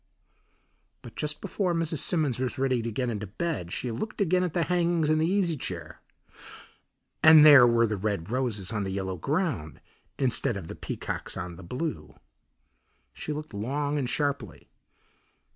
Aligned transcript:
But 1.03 1.15
just 1.15 1.41
before 1.41 1.75
Mrs. 1.75 1.99
Simmons 1.99 2.39
was 2.39 2.57
ready 2.57 2.81
to 2.81 2.91
get 2.91 3.11
into 3.11 3.27
bed 3.27 3.71
she 3.71 3.91
looked 3.91 4.19
again 4.19 4.41
at 4.41 4.55
the 4.55 4.63
hangings 4.63 5.11
and 5.11 5.21
the 5.21 5.27
easy 5.29 5.55
chair, 5.55 6.01
and 7.21 7.45
there 7.45 7.67
were 7.67 7.85
the 7.85 7.97
red 7.97 8.31
roses 8.31 8.71
on 8.71 8.83
the 8.83 8.89
yellow 8.89 9.17
ground 9.17 9.79
instead 10.17 10.57
of 10.57 10.69
the 10.69 10.75
peacocks 10.75 11.37
on 11.37 11.55
the 11.55 11.61
blue. 11.61 12.15
She 13.13 13.31
looked 13.31 13.53
long 13.53 13.99
and 13.99 14.09
sharply. 14.09 14.71